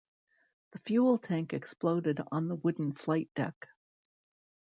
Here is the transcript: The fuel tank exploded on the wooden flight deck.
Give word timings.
The 0.71 0.79
fuel 0.79 1.19
tank 1.19 1.53
exploded 1.53 2.19
on 2.31 2.47
the 2.47 2.55
wooden 2.55 2.93
flight 2.93 3.29
deck. 3.35 3.67